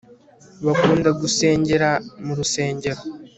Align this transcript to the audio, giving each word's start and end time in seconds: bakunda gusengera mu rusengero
bakunda 0.65 1.09
gusengera 1.21 1.89
mu 2.25 2.33
rusengero 2.39 3.01